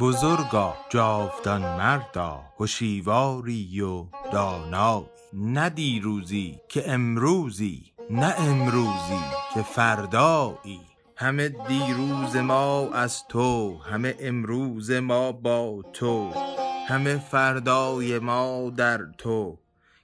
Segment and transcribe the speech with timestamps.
[0.00, 9.20] بزرگا جاودان مردا هوشیواری و دانایی نه دیروزی که امروزی نه امروزی
[9.54, 10.80] که فردایی.
[11.16, 16.32] همه دیروز ما از تو همه امروز ما با تو.
[16.88, 19.58] همه فردای ما در تو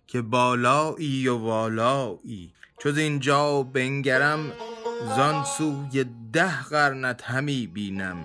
[0.06, 2.52] که بالایی و والایی.
[2.78, 4.52] چوز اینجا بنگرم
[5.16, 8.16] زان سوی ده قرنت همی بینم.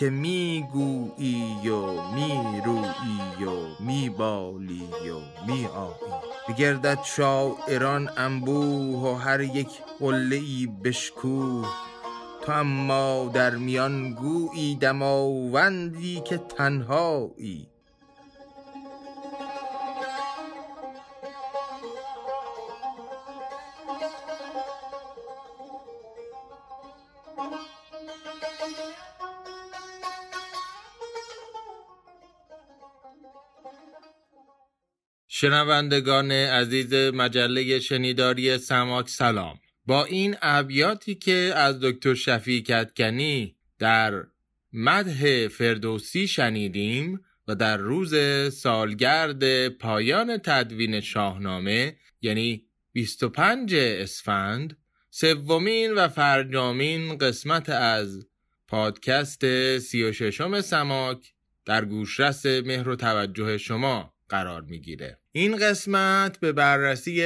[0.00, 9.12] که می گویی و می رویی و می بالی و می آیی بگردد شاعران انبوه
[9.12, 11.68] و هر یک قله ای بشکوه.
[12.42, 17.68] تو اما در میان گویی دماوندی که تنهایی.
[35.40, 39.60] شنوندگان عزیز مجله شنیداری سماک سلام.
[39.86, 44.24] با این ابیاتی که از دکتر شفیع کتکنی در
[44.72, 48.14] مدح فردوسی شنیدیم و در روز
[48.54, 54.76] سالگرد پایان تدوین شاهنامه یعنی 25 اسفند
[55.10, 58.26] سومین و فرجامین قسمت از
[58.68, 61.32] پادکست سی و ششم سماک
[61.64, 65.19] در گوشرس مهر و توجه شما قرار می‌گیره.
[65.32, 67.24] این قسمت به بررسی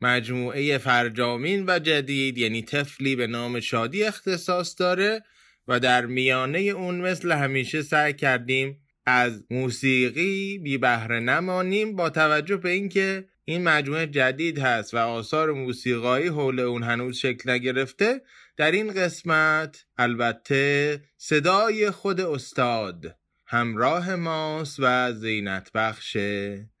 [0.00, 5.22] مجموعه فرجامین و جدید یعنی تفلی به نام شادی اختصاص داره
[5.68, 12.56] و در میانه اون مثل همیشه سعی کردیم از موسیقی بی بهره نمانیم با توجه
[12.56, 18.20] به اینکه این مجموعه جدید هست و آثار موسیقایی حول اون هنوز شکل نگرفته.
[18.56, 23.16] در این قسمت البته صدای خود استاد
[23.52, 26.16] همراه ماست و زینت بخش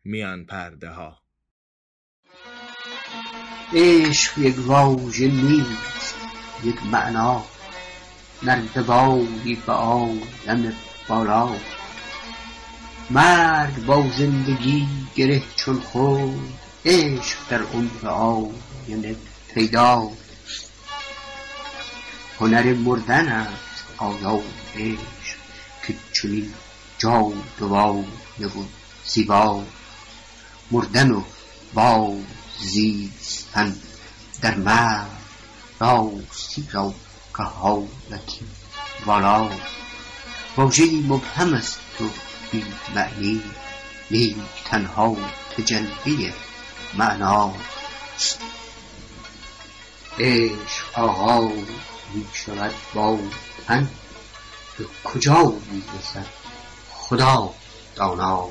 [0.04, 1.18] میان پرده ها
[3.74, 6.14] عشق یک واژه نیست
[6.64, 7.44] یک معنا.
[8.42, 10.72] نردبانی به آدم
[11.08, 11.56] بالا.
[13.10, 16.52] مرگ با زندگی گره چون خود
[16.84, 19.16] عشق در عمر آینه
[19.54, 20.10] پیدا.
[22.40, 24.42] هنر مردن است آیا
[24.76, 25.21] عشق.
[25.86, 26.54] که چنین
[26.98, 28.64] جاودانه و
[29.06, 29.64] زیبا
[30.70, 31.22] مردن و
[31.74, 33.76] باززیستن
[34.40, 35.06] در مرگ
[35.80, 36.94] راستی را
[37.36, 38.46] که حالتی
[39.06, 39.50] والا.
[40.56, 42.04] واژهای مبهم است و
[42.50, 42.64] بی
[42.94, 43.42] معنی
[44.10, 45.16] لیک تنها
[45.56, 46.32] تجلی
[46.94, 48.40] معناست
[50.18, 51.52] عشق آغاز
[52.14, 53.18] می شود با
[53.66, 53.90] تن
[54.78, 56.26] به کجا می رسد
[56.90, 57.50] خدا
[57.96, 58.48] دانا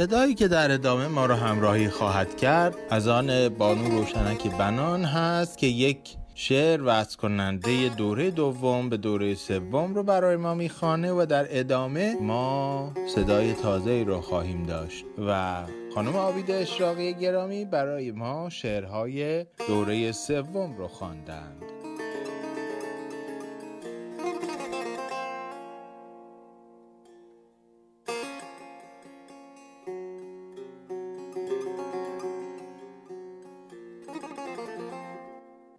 [0.00, 5.58] صدایی که در ادامه ما را همراهی خواهد کرد از آن بانو روشنک بنان هست
[5.58, 11.26] که یک شعر وصل کننده دوره دوم به دوره سوم رو برای ما می‌خوانه و
[11.28, 15.62] در ادامه ما صدای تازه رو خواهیم داشت و
[15.96, 21.62] خانم آبید اشراقی گرامی برای ما شعرهای دوره سوم رو خواندند.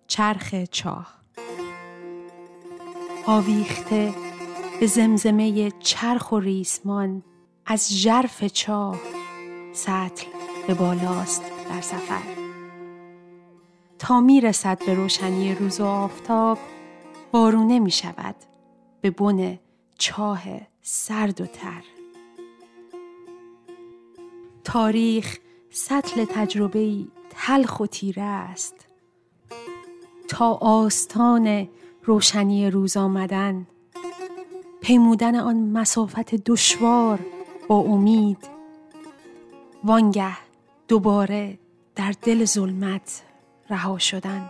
[0.07, 1.21] چرخ چاه
[3.27, 4.13] آویخته
[4.79, 7.23] به زمزمه چرخ و ریسمان
[7.65, 9.16] از ژرف چاه
[9.77, 10.25] سطل
[10.67, 12.21] به بالاست در سفر.
[13.99, 16.57] تا می رسد به روشنی روز و آفتاب
[17.31, 18.35] بارونه می شود
[19.01, 19.59] به بن
[19.97, 20.41] چاه
[20.81, 21.83] سرد و تر.
[24.63, 25.37] تاریخ
[25.69, 28.75] سطل تجربه تلخ و تیره است.
[30.27, 31.69] تا آستان
[32.03, 33.67] روشنی روز آمدن
[34.81, 37.19] پیمودن آن مسافت دشوار
[37.67, 38.56] با امید
[39.87, 40.37] وانگه
[40.87, 41.59] دوباره
[41.95, 43.23] در دل ظلمت
[43.69, 44.49] رها شدن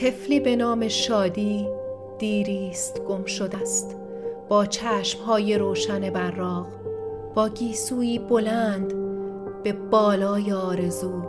[0.00, 1.68] طفلی به نام شادی
[2.18, 3.96] دیریست گم شده است
[4.48, 6.66] با چشمهای روشن براق
[7.34, 8.94] با گیسوی بلند
[9.62, 11.22] به بالای آرزو.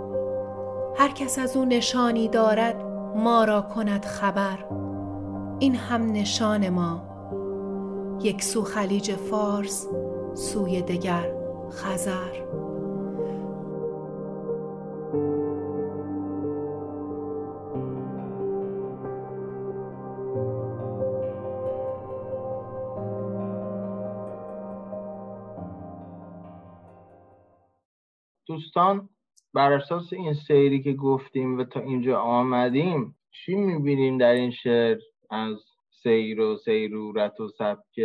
[0.98, 2.76] هر کس از او نشانی دارد
[3.16, 4.66] ما را کند خبر.
[5.60, 7.04] این هم نشان ما.
[8.22, 9.88] یک سو خلیج فارس
[10.34, 11.32] سوی دگر
[11.72, 12.59] خزر.
[28.70, 29.10] دوستان
[29.54, 34.98] بر اساس این سیری که گفتیم و تا اینجا آمدیم چی می‌بینیم در این شعر؟
[35.30, 35.56] از
[36.04, 38.00] سیر و سیرورت و سبک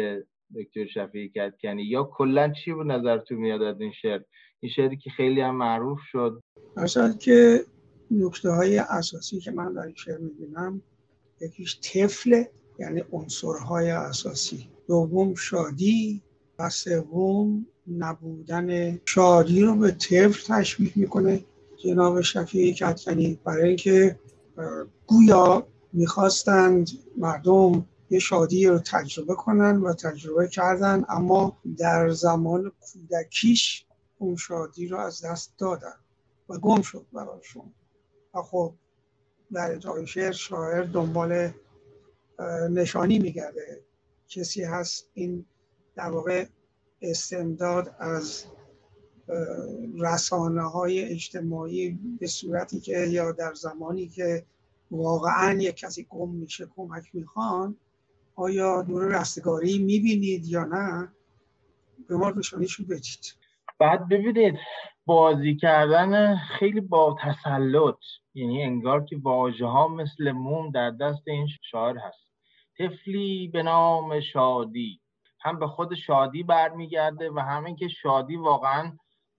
[0.57, 1.83] دکتر شفیعی کتکنی.
[1.83, 4.21] یا کلا چی به نظر تو میاد از این شعر؟
[4.61, 6.43] این شعری که خیلی هم معروف شد.
[6.77, 7.61] اصلا که
[8.11, 10.83] نکته های اساسی که من در این شعر می‌بینم
[11.41, 12.45] یکیش طفل
[12.79, 14.69] یعنی عنصرهای اساسی.
[14.89, 16.23] دوم شادی
[16.59, 21.45] و سوم نبودن شادی رو به طفل تشبیه می‌کنه.
[21.85, 24.19] جناب شفیعی کتکنی برای اینکه
[25.07, 33.87] گویا می‌خواستند مردم یه شادی رو تجربه کنن و تجربه کردن اما در زمان کودکیش
[34.19, 35.95] اون شادی رو از دست دادن
[36.49, 37.75] و گم شد براشون.
[38.35, 38.75] و خب
[39.53, 41.51] در ادامه شعر شاعر دنبال
[42.71, 43.85] نشانی میگرده.
[44.29, 45.47] کسی هست این
[45.97, 46.47] در واقع
[47.11, 48.47] استمداد از
[49.99, 54.47] رسانه های اجتماعی به صورتی که یا در زمانی که
[54.91, 57.77] واقعا یک کسی گم میشه کمک می‌خوان
[58.35, 61.13] آیا دور رستگاری می‌بینید یا نه؟
[62.09, 63.35] به ما نشانیشو بدید.
[63.79, 64.55] بعد ببینید
[65.07, 67.99] بازی کردن خیلی با تسلط
[68.35, 72.29] یعنی انگار که واژه ها مثل موم در دست این شاعر هست.
[72.79, 75.01] طفلی به نام شادی.
[75.45, 78.93] هم به خود شادی برمیگرده و همین که شادی واقعا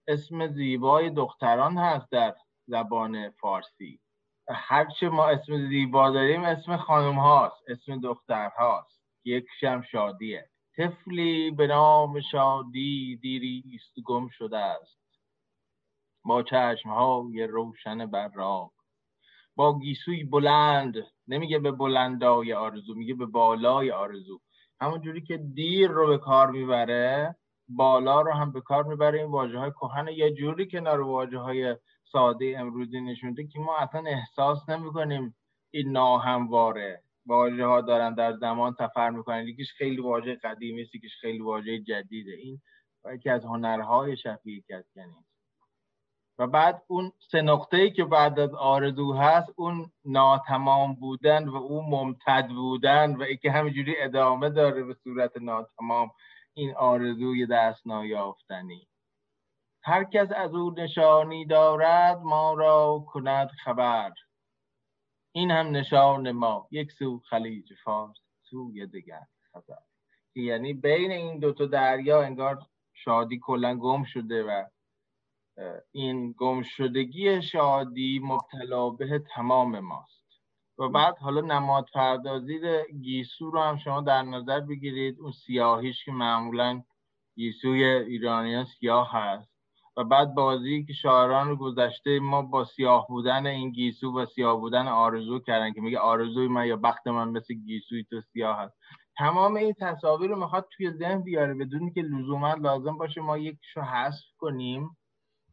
[0.08, 2.34] اسم زیبای دختران هست در
[2.66, 4.00] زبان فارسی.
[4.48, 9.02] هرچه ما اسم زیبا داریم اسم خانم هاست اسم دختر هاست.
[9.24, 10.50] یکش هم شادیه.
[10.76, 14.98] طفلی به نام شادی دیری است گم شده است.
[16.24, 18.72] با چشم های روشن براق.
[19.56, 20.94] با گیسوی بلند
[21.28, 24.40] نمیگه به بلندای آرزو میگه به بالای آرزو.
[24.80, 27.36] همون جوری که دیر رو به کار می‌بره
[27.68, 29.18] بالا رو هم به کار می‌بره.
[29.18, 31.76] این واژه های کهن یه جوری کنار واژه های
[32.12, 35.36] ساده امروزی نشونده که ما اصلا احساس نمی‌کنیم
[35.70, 37.02] این ناهمواره.
[37.26, 39.48] واژه ها دارن در زمان سفر می‌کنن.
[39.48, 42.32] یکیش خیلی واژه قدیمی است یکیش خیلی واژه جدیده.
[42.32, 42.60] این
[43.14, 45.25] یکی از هنرهای شفیع کتکنی
[46.38, 51.56] و بعد اون سه نقطه ای که بعد از آرزو هست اون ناتمام بودن و
[51.56, 56.10] اون ممتد بودن و ای که همینجوری ادامه داره به صورت ناتمام
[56.54, 58.88] این آرزوی دست نایافتنی
[59.86, 64.12] هر کس از او نشانی دارد ما را کند خبر.
[65.32, 69.78] این هم نشان ما یک سو خلیج فارس سوی دیگر خبر.
[70.34, 74.64] یعنی بین این دوتا دریا انگار شادی کلا گم شده و
[75.92, 80.26] این گمشدگی شادی مبتلا به تمام ماست.
[80.78, 82.60] و بعد حالا نماد پردازی
[83.00, 85.20] گیسو رو هم شما در نظر بگیرید.
[85.20, 86.82] اون سیاهیش که معمولا
[87.34, 89.56] گیسوی ایرانیان سیاه هست.
[89.96, 94.60] و بعد بازی که شاعران رو گذشته ما با سیاه بودن این گیسو و سیاه
[94.60, 98.76] بودن آرزو کردن که میگه آرزوی من یا بخت من مثل گیسوی تو سیاه هست.
[99.18, 103.80] تمام این تصاویر رو می‌خواد توی ذهن بیاره بدون که لزوما لازم باشه ما یکشو
[103.80, 104.96] حذف کنیم.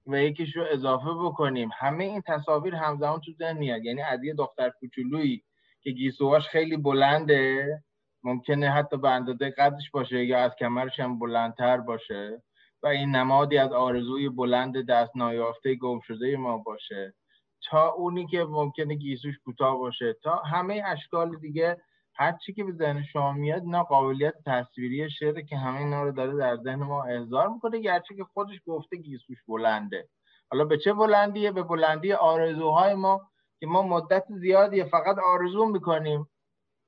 [0.08, 1.70] و یکیش رو اضافه بکنیم.
[1.80, 5.44] همه این تصاویر همزمان تو ذهن میاد یعنی از یه دختر کوچولویی
[5.82, 7.84] که گیسوهاش خیلی بلنده
[8.24, 12.42] ممکنه حتی به اندازه قدش باشه یا از کمرش هم بلندتر باشه
[12.84, 17.14] و این نمادی از آرزوی بلند دست نایافته گم شده ما باشه.
[17.70, 20.16] تا اونی که ممکنه گیسوش کوتاه باشه.
[20.24, 21.78] تا همه اشکال دیگه
[22.16, 26.12] هر چی که به ذهن شما میاد اینا قابلیت تصویری شعره که همه اینا رو
[26.12, 30.08] داره در ذهن ما احضار می‌کنه گرچه که خودش گفته گیسوش بلنده.
[30.52, 33.22] حالا به چه بلندیه؟ به بلندی آرزوهای ما
[33.60, 36.30] که ما مدت زیادی فقط آرزو می‌کنیم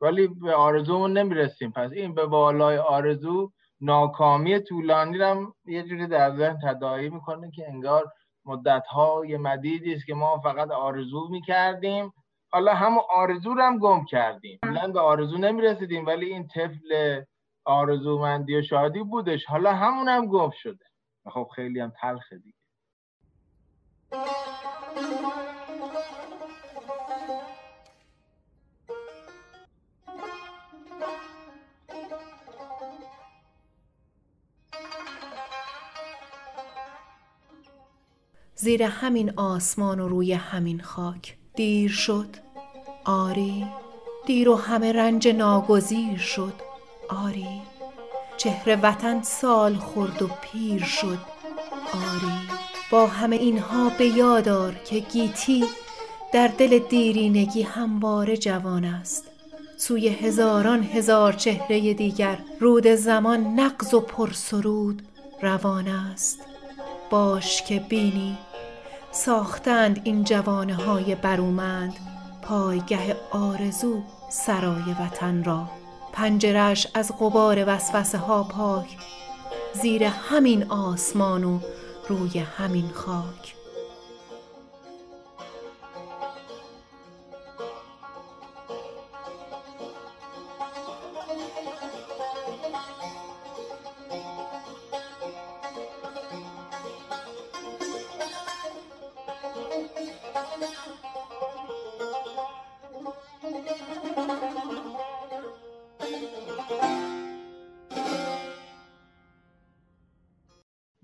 [0.02, 1.72] ولی به آرزومون نمی‌رسیم.
[1.72, 3.52] پس این به بالای آرزو
[3.82, 8.12] ناکامی طولانی هم یه جوری در ذهن تداعی می‌کنه که انگار
[8.46, 12.14] مدت های مدیدی است که ما فقط آرزو می‌کردیم.
[12.56, 14.60] حالا همون آرزو رو هم گم کردیم.
[14.64, 17.22] قبلا به آرزو نمی‌رسیدیم ولی این طفل
[17.66, 19.46] آرزومندی و شادی بودش.
[19.46, 20.86] حالا همون هم گم شده.
[21.34, 22.56] خب خیلی هم تلخه دیگه.
[38.56, 42.45] زیر همین آسمان و روی همین خاک دیر شد.
[43.06, 43.68] آری
[44.26, 46.54] دیر و همه رنج ناگزیر شد
[47.10, 47.62] آری.
[48.38, 51.18] چهره وطن سال خورد و پیر شد
[51.94, 52.38] آری.
[52.92, 55.66] با همه اینها به یادار که گیتی
[56.34, 59.24] در دل دیرینگی همواره جوان است.
[59.78, 65.02] سوی هزاران هزار چهره دیگر رود زمان نقض و پرسرود
[65.42, 66.40] روان است.
[67.10, 68.38] باش که بینی
[69.12, 72.15] ساختند این جوانه های برومند
[72.46, 75.70] پایگه آرزو سرای وطن را.
[76.14, 78.98] پنجرش از غبار وسوسه ها پاک
[79.74, 81.60] زیر همین آسمان و
[82.10, 83.56] روی همین خاک.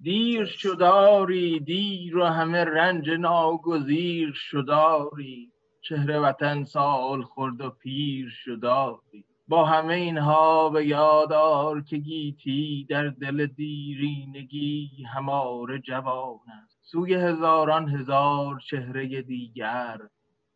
[0.02, 5.52] دیر شداری دیر و همه رنج ناگزیر شداری.
[5.82, 9.26] چهره وطن سال خورد و پیر شداری.
[9.48, 16.80] با همه اینها به یادار که گیتی در دل دیرینگی هماره جوان است.
[16.82, 20.00] سوی هزاران هزار چهره دیگر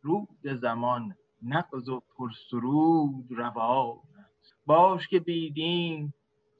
[0.01, 3.97] رود زمان نقض و پرسرود روان
[4.29, 4.55] است.
[4.65, 6.13] باش که بیدین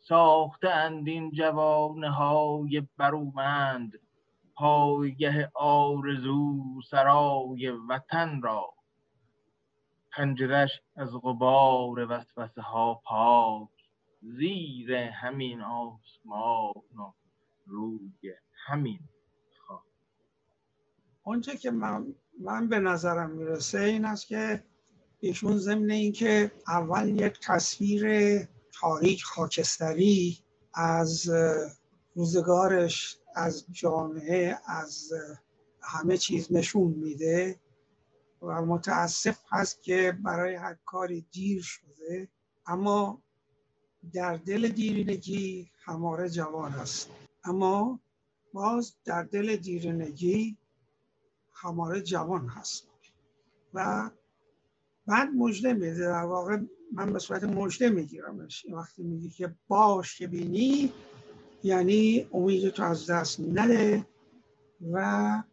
[0.07, 3.99] ساخته اندین جوانه های برومند
[4.55, 8.73] پایگه آرزو سرای وطن را.
[10.11, 13.69] پنجرش از غبار وسوسه ها پاک
[14.21, 17.11] زیر همین آسمان و
[17.65, 18.33] روی
[18.65, 18.99] همین
[19.65, 19.83] خواب
[21.23, 24.63] اونچه که من, من به نظرم می‌رسه این است که
[25.19, 28.05] ایشون ضمن اینکه اول یک تصویر
[28.79, 30.39] تاریک خاکستری
[30.73, 31.31] از
[32.15, 35.13] روزگارش از جامعه از
[35.81, 37.59] همه چیز نشون میده
[38.41, 42.27] و متاسف هست که برای هر کاری دیر شده
[42.65, 43.21] اما
[44.13, 47.09] در دل دیرینگی هماره جوان است.
[47.43, 47.99] اما
[48.53, 50.57] باز در دل دیرینگی
[51.53, 52.87] هماره جوان هست.
[53.73, 54.09] و
[55.07, 56.57] بعد مجده میده در واقع
[56.93, 60.93] من به صورت مجده میگیرمش وقتی میگی که باش که بینی
[61.63, 64.07] یعنی امید تو از دست نده
[64.91, 65.43] و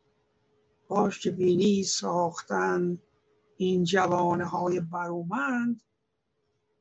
[0.88, 2.98] باش که بینی ساختن
[3.56, 5.80] این جوانه های برومند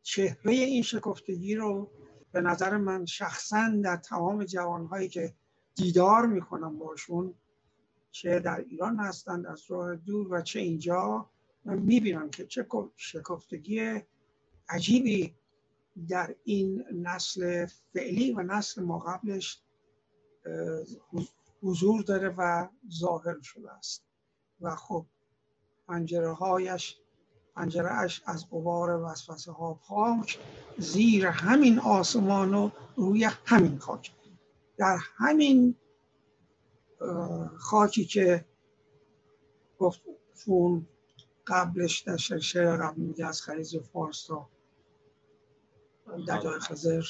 [0.02, 1.92] چهره این شکفتگی رو
[2.32, 5.34] به نظر من شخصا در تمام جوانهایی که
[5.76, 7.34] دیدار می‌کنم باشون
[8.12, 11.30] چه در ایران هستند از راه دور و چه اینجا
[11.66, 14.02] من می‌بینم که چه شکفتگی
[14.70, 15.36] عجیبی
[16.08, 19.62] در این نسل فعلی و نسل ما قبلش
[21.62, 24.06] حضور داره و ظاهر شده است.
[24.62, 25.06] و خب
[25.88, 26.98] پنجره هایش
[27.56, 30.40] پنجره اش از قبار وسوسه ها پاک
[30.78, 34.12] زیر همین آسمان و روی همین خاک.
[34.78, 35.76] در همین
[37.58, 38.46] خاکی که
[39.80, 40.88] گفتون
[41.48, 44.50] قبلش در شعر قبل میگه از خریز فارس تا
[46.28, 47.04] دریای خزر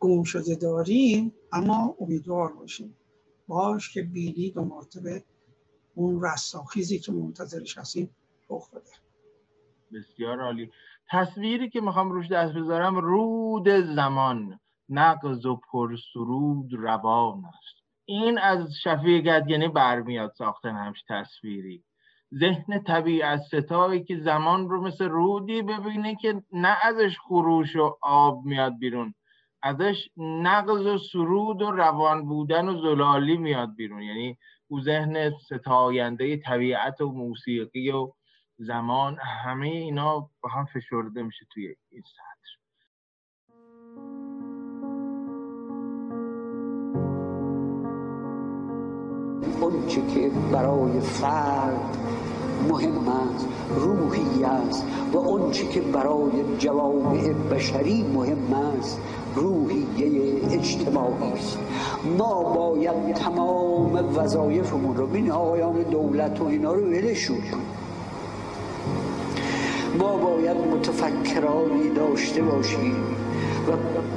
[0.00, 2.96] گم شده داریم اما امیدوار باشیم.
[3.48, 5.24] باش که بینی دو مرتبه
[5.94, 8.16] اون رستاخیزی که منتظرش هستیم
[8.50, 8.90] رخ بده.
[9.92, 10.70] بسیار عالی.
[11.10, 17.82] تصویری که می‌خوام روش دست بذارم رود زمان نقض و پرسرود روان است.
[18.04, 21.84] این از شفیع گدگنی برمیاد ساختن همش تصویری.
[22.34, 28.44] ذهن طبیعت ستایی که زمان رو مثل رودی ببینه که نه ازش خروش و آب
[28.44, 29.14] میاد بیرون.
[29.62, 34.02] ازش نقض و سرود و روان بودن و زلالی میاد بیرون.
[34.02, 38.12] یعنی او ذهن ستاینده طبیعت و موسیقی و
[38.58, 42.41] زمان همه اینا با هم فشرده میشه توی این سطر
[49.62, 51.96] اون که برای فرد
[52.68, 58.98] مهم است روحی است و اون که برای جوامع بشری مهم است
[59.36, 61.58] روحیه اجتماعی است.
[62.18, 67.38] ما باید تمام وظایفمون رو بین آقایان دولت و اینا رو ولشون
[69.98, 73.04] ما باید متفکرانی داشته باشیم
[73.68, 73.72] و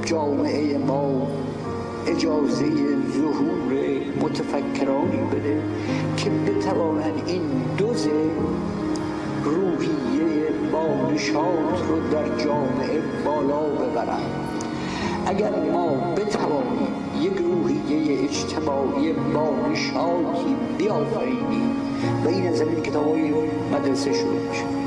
[0.05, 1.27] جامعه ما
[2.07, 2.65] اجازه
[3.17, 5.61] ظهور متفکرانی بده
[6.17, 7.41] که بتوانند این
[7.77, 8.07] دوز
[9.43, 14.61] روحیه بانشات رو در جامعه بالا ببرند.
[15.25, 16.87] اگر ما بتوانیم
[17.21, 21.71] یک روحیه اجتماعی بانشاتی بیافرینیم
[22.25, 23.33] و این از این کتاب های
[23.73, 24.84] مدرسه شروع میشه.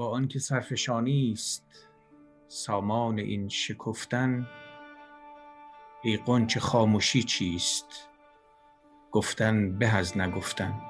[0.00, 1.66] با آنکه سرفشانی است
[2.48, 4.46] سامان این شکفتن
[6.02, 8.08] ای قنچ خاموشی چیست؟
[9.12, 10.80] گفتن به از نگفتن.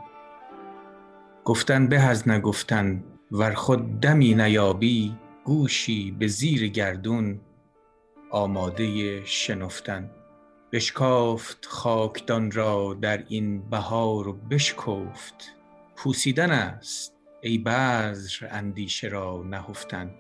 [1.45, 7.41] گفتن به از نگفتن ور خود دمی نیابی گوشی به زیر گردون
[8.31, 10.11] آماده شنفتن.
[10.73, 15.55] بشکافت خاکدان را در این بهار و بشکفت.
[15.97, 20.15] پوسیدن است ای بذر اندیشه را نهفتن.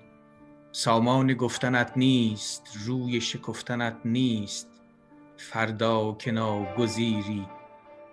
[0.72, 4.68] سامان گفتنت نیست روی شکفتنت نیست.
[5.36, 7.46] فردا که ناگزیری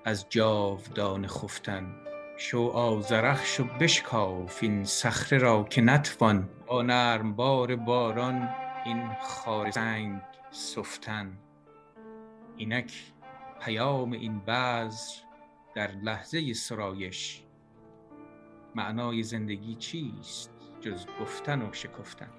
[0.05, 1.95] از جاودان خفتن.
[2.37, 6.49] شو آزرخش و بشکاف این صخره را که نتوان.
[6.67, 8.49] با نرم بار باران
[8.85, 11.37] این خار سنگ سفتن.
[12.57, 12.93] اینک
[13.61, 15.13] پیام این بذر
[15.75, 17.43] در لحظه سرایش
[18.77, 22.29] معنای زندگی چیست جز گفتن و شکفتن؟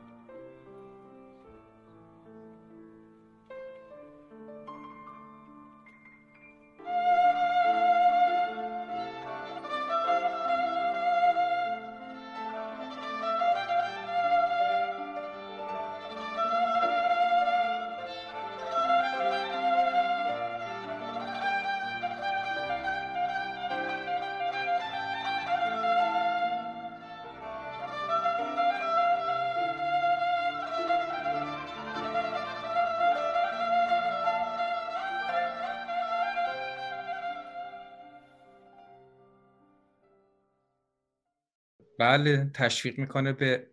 [41.99, 43.67] بله تشویق می‌کنه به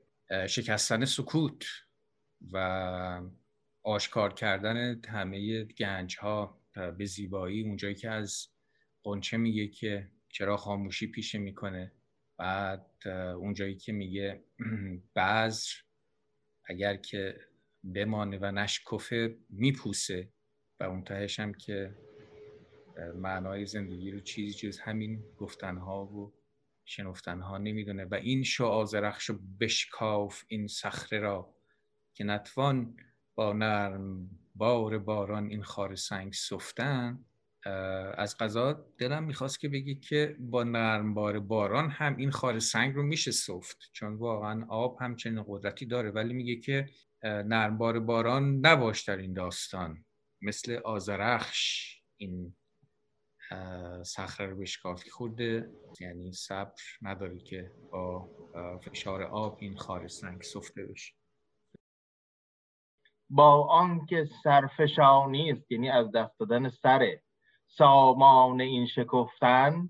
[0.50, 1.66] شکستن سکوت
[2.52, 2.58] و
[3.84, 6.62] آشکار کردن همه گنج ها
[6.98, 7.64] به زیبایی.
[7.64, 8.48] اونجایی که از
[9.04, 11.92] قنچه میگه که چرا خاموشی پیشه می‌کنه.
[12.38, 13.08] بعد
[13.38, 14.44] اونجایی که میگه
[15.14, 15.68] بعض
[16.66, 17.40] اگر که
[17.84, 20.30] بمانه و نشکفه میپوسه.
[20.80, 21.96] و اون تهش هم که
[23.16, 26.34] معنای زندگی رو چیزی جز همین گفتنها و
[26.86, 28.06] شنفتن ها نمی‌دونه.
[28.06, 31.56] و این شعا زرخش بشکاف این صخره را
[32.14, 32.98] که نتوان
[33.36, 37.26] با نرم بار باران این خار سنگ سفتن
[38.18, 42.96] از قضا دلم می‌خواست که بگی که با نرم بار باران هم این خار سنگ
[42.96, 43.90] رو میشه سفت.
[43.94, 46.90] چون واقعا آب همچنین قدرتی داره ولی میگه که
[47.24, 50.06] نرم بار باران نباش در این داستان.
[50.42, 52.56] مثل آزرخش این
[54.04, 55.70] صخره رو بشکافی خورده.
[56.00, 58.30] یعنی صبر نداری که با
[58.84, 61.14] فشار آب این خار سنگ سفته بشه.
[63.30, 67.18] با آنکه سرفشانی است یعنی از دست دادن سر
[67.68, 69.90] سامان این شکفتن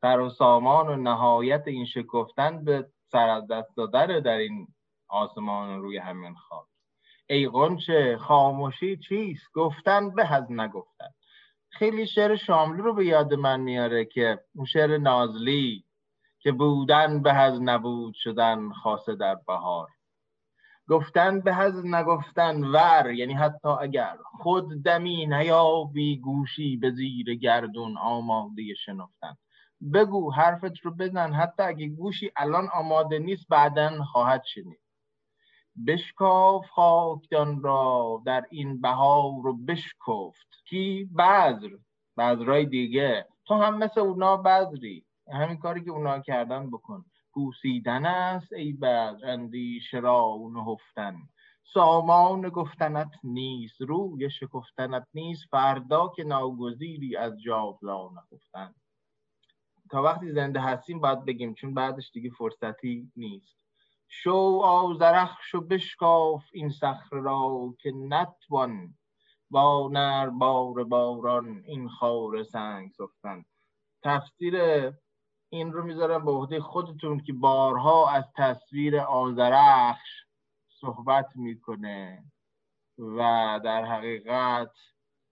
[0.00, 4.68] سر و سامان و نهایت این شکفتن به سر از دست دادن در این
[5.08, 6.66] آسمان روی همین خاک.
[7.26, 11.10] ای قنچه خاموشی چیست؟ گفتن به از نگفتن.
[11.78, 15.84] خیلی شعر شاملو رو به یاد من میاره که اون شعر نازلی
[16.38, 19.88] که بودن به از نبود شدن خاصه در بهار.
[20.88, 27.98] گفتن به از نگفتن ور یعنی حتی اگر خود دمی نیابی گوشی به زیر گردون
[27.98, 29.36] آماده شنفتن.
[29.94, 34.80] بگو حرفت رو بزن حتی اگه گوشی الان آماده نیست بعدا خواهد شنید.
[35.86, 40.62] بشکاف خاکدان را در این بهار رو بشکفت.
[40.68, 41.76] کی؟ بذر
[42.18, 43.26] بذرای دیگه.
[43.44, 47.04] تو هم مثل اونا بذری همین کاری که اونا کردن بکن.
[47.32, 51.16] پوسیدن است ای بذر اندیشه را نهفتن.
[51.64, 53.80] سامان گفتنت نیست.
[53.80, 55.44] روی شکفتنت نیست.
[55.50, 58.74] فردا که ناگزیری از جاودان نخفتن
[59.90, 61.54] تا وقتی زنده هستیم باید بگیم.
[61.54, 63.65] چون بعدش دیگه فرصتی نیست.
[64.08, 68.94] شو آزرخش و بشکاف این صخره را که نتوان
[69.50, 73.44] با نر بار باران این خار سنگ سفتن
[74.04, 74.56] تفسیر
[75.48, 80.24] این رو می‌ذارم به عهده خودتون که بارها از تصویر آزرخش
[80.68, 82.24] صحبت می‌کنه
[82.98, 84.72] و در حقیقت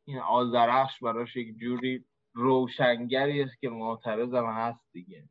[0.04, 5.28] این آزرخش براش یک جوری روشنگری است که معترضم هست دیگه.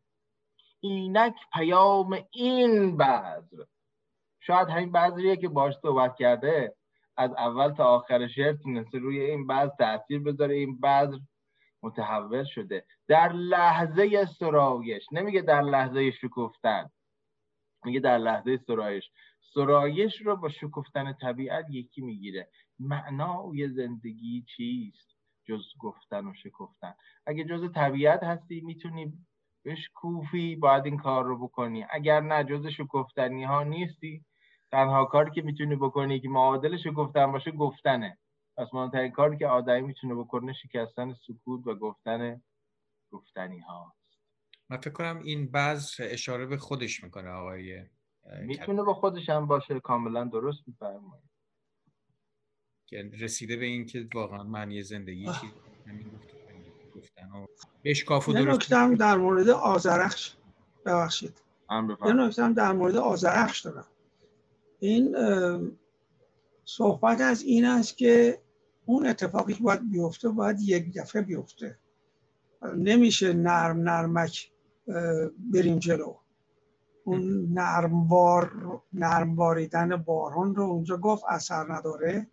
[0.83, 3.63] اینک پیام این بذر.
[4.39, 6.75] شاید همین بذریه که باش صحبت کرده
[7.17, 10.55] از اول تا آخر شعر تونسته روی این بعض تاثیر بذاره.
[10.55, 11.17] این بذر
[11.83, 12.85] متحول شده.
[13.07, 16.89] در لحظه سرایش نمیگه در لحظه شکفتن.
[17.85, 19.11] میگه در لحظه سرایش.
[19.53, 22.49] سرایش رو با شکفتن طبیعت یکی می‌گیره.
[22.79, 25.15] معنای زندگی چیست؟
[25.45, 26.93] جز گفتن و شکفتن.
[27.25, 29.13] اگه جز طبیعت هستی می‌تونی
[29.63, 31.85] بهش کوفی باید این کار رو بکنی.
[31.89, 34.25] اگر نه جز شکفتنی ها نیستی.
[34.71, 38.17] تنها کاری که می‌تونی بکنی که معادل شکفتن باشه گفتنه.
[38.57, 42.41] پس مهمترین کاری که آدمی می‌تونه بکنه شکستن سکوت و گفتن
[43.11, 43.93] گفتنی ها
[44.69, 47.83] من فکر کنم این بعض اشاره به خودش می‌کنه آقای
[48.41, 51.33] می‌تونه به خودش هم باشه کاملا درست میفرمایید.
[53.19, 55.51] رسیده به این که واقعا معنی زندگی چی
[55.87, 56.07] همین
[57.03, 57.29] گفتن.
[57.31, 57.45] و
[57.83, 60.35] بشکاف و درست در مورد آزرخش
[60.85, 61.41] ببخشید.
[62.05, 63.85] یه نکته در مورد آزرخش دارم.
[64.79, 65.15] این
[66.65, 68.41] صحبت از این است که
[68.85, 71.77] اون اتفاقی که باید بیفته باید یک دفعه بیفته.
[72.77, 74.51] نمیشه نرم نرمک
[75.53, 76.15] بریم جلو.
[77.03, 78.51] اون نرموار
[78.93, 82.27] نرمواریدن باران رو اونجا گفت اثر نداره.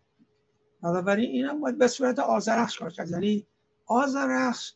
[0.82, 3.46] بنابراین این هم باید به صورت آزرخش کار کرد یعنی
[3.90, 4.74] آزرخش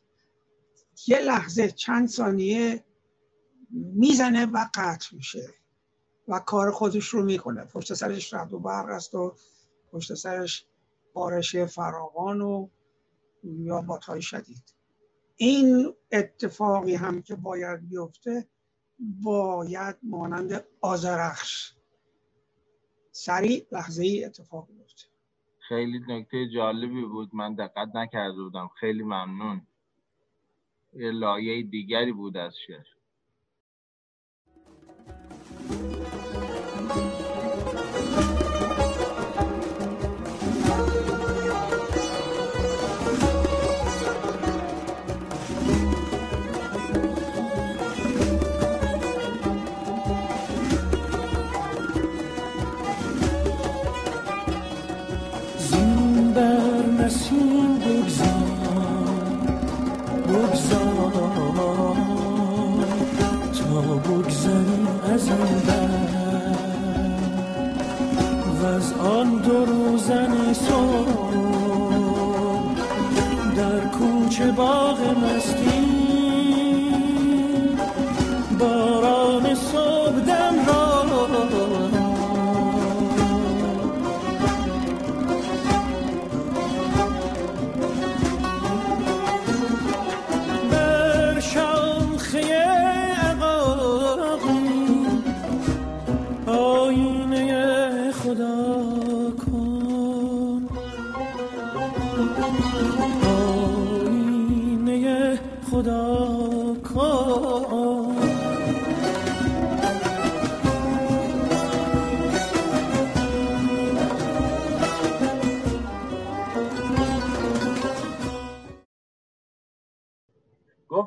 [1.06, 2.84] یه لحظه چند ثانیه
[3.70, 5.48] می‌زنه و قطع میشه
[6.28, 7.64] و کار خودش رو می‌کنه.
[7.64, 9.36] پشت سرش رد و برق است و
[9.92, 10.66] پشت سرش
[11.12, 12.68] بارش فراوان و
[13.44, 14.74] یا باتهای شدید.
[15.36, 18.48] این اتفاقی هم که باید بیفته
[19.22, 21.74] باید مانند آزرخش
[23.12, 25.13] سریع لحظه ای اتفاق بیفته.
[25.68, 27.30] خیلی نکته جالبی بود.
[27.34, 28.68] من دقت نکرده بودم.
[28.80, 29.62] خیلی ممنون.
[30.92, 32.86] یه لایه دیگری بود از شعر.
[69.44, 70.33] دو روزن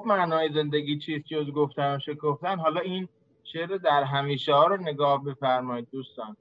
[0.08, 3.08] معنای زندگی چیست؟ جز گفتن و شکفتن؟ حالا این
[3.44, 6.38] شعر در همیشه ها رو نگاه بفرمایید دوستان.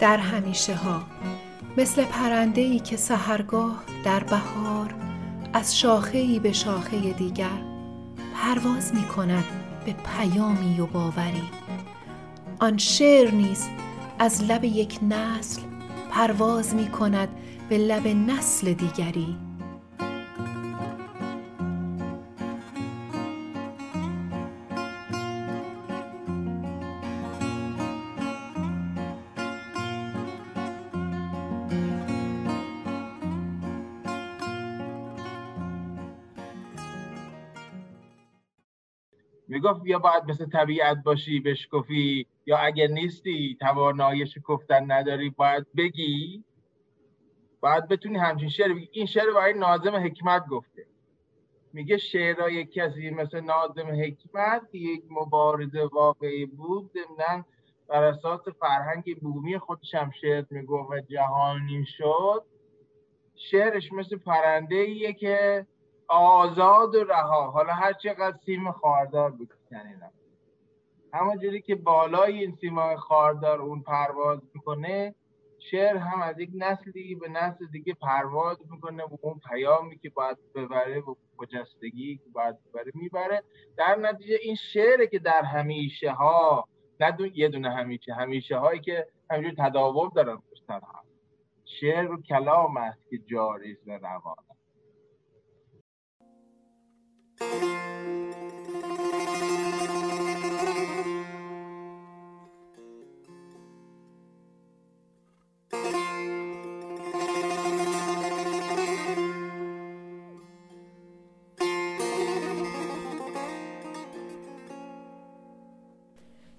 [0.00, 1.02] در همیشه ها
[1.76, 4.94] مثل پرنده ای که سهرگاه در بهار
[5.52, 7.62] از شاخه ای به شاخه دیگر
[8.34, 11.48] پرواز می کند به پیامی و باوری.
[12.60, 13.68] آن شعر نیز
[14.18, 15.62] از لب یک نسل
[16.10, 17.28] پرواز می کند
[17.68, 19.36] به لب نسل دیگری.
[39.64, 46.44] می‌گفت یا باید مثل طبیعت باشی بشکفی یا اگر نیستی توانایی شکفتن نداری باید بگی.
[47.60, 48.88] باید بتونی همچین شعر بگی.
[48.92, 50.86] این شعر برای نازم حکمت گفته.
[51.72, 57.44] میگه شعرهای کسی مثل نازم حکمت یک مبارزه واقعی بود ضمنا
[57.88, 62.44] بر اساس فرهنگ بومی خودش هم شعر می‌گفت و جهانی شد.
[63.36, 65.66] شعرش مثل پرنده ایه که
[66.08, 67.50] آزاد و رها.
[67.50, 70.12] حالا هر چقدر سیم خاردار بکنیدم
[71.12, 75.14] همون جوری که بالای این سیمای خاردار اون پرواز می‌کنه
[75.70, 80.38] شعر هم از یک نسلی به نسل دیگه پرواز می‌کنه و اون پیامی که باید
[80.54, 83.42] ببره و خجستگی که باید ببره می‌بره.
[83.76, 86.68] در نتیجه این شعر که در همیشه ها
[87.00, 91.14] نه یه دونه همیشه همیشه هایی که همینجور تداوم دارن پشتن هست
[91.64, 94.36] شعر و کلام است که جاری و روان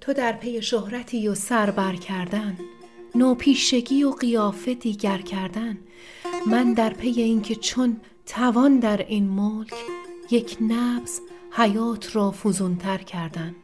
[0.06, 2.58] تو در پی شهرتی و سر بر کردن
[3.16, 5.78] نوپیشگی و قیافه دیگر کردن.
[6.48, 9.74] من در پی اینکه چون توان در این ملک
[10.32, 13.56] یک نبز حیات را فزونتر کردن.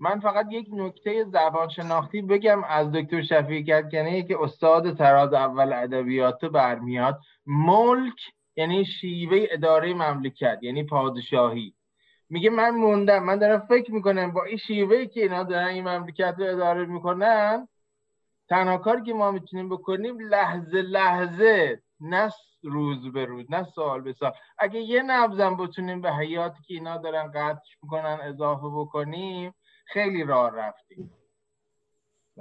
[0.00, 5.72] من فقط یک نکته زبان شناختی بگم از دکتر شفیع کدکنی که استاد تراز اول
[5.72, 7.20] ادبیات برمیاد.
[7.46, 8.16] ملک
[8.56, 11.74] یعنی شیوه اداره مملکت یعنی پادشاهی.
[12.28, 16.34] میگه من موندم من دارم فکر می‌کنم با این شیوه که اینا دارن این مملکت
[16.38, 17.68] رو اداره می‌کنن
[18.48, 22.30] تنها کاری که ما می‌تونیم بکنیم لحظه لحظه نه
[22.62, 24.32] روز به روز نه سال به سال.
[24.58, 29.54] اگه یه نبزم بتونیم به حیاتی که اینا دارن قطع می‌کنن اضافه بکنیم
[29.92, 31.10] خیلی راه رفتیم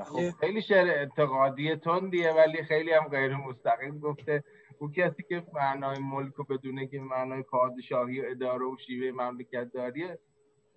[0.03, 4.43] خب خیلی شعر انتقادی تندیه ولی خیلی هم غیر مستقیم گفته.
[4.79, 9.71] او کسی که معنای ملک رو بدونه که معنای پادشاهی و اداره و شیوه مملکت
[9.73, 10.19] داریه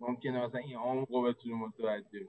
[0.01, 2.29] ممکنه مثلا این عمق رو بتونه متوجه بشه.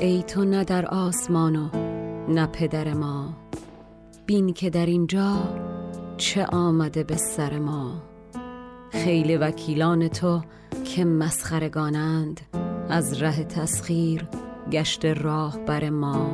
[0.00, 1.68] ای تو نه در آسمان و
[2.28, 3.36] نه پدر ما.
[4.26, 5.36] بین که در اینجا
[6.16, 8.09] چه آمده به سر ما.
[8.90, 10.40] خیل وکیلان تو
[10.84, 12.40] که مسخرگانند.
[12.88, 14.28] از ره تسخیر
[14.70, 16.30] گشت راه بر ما.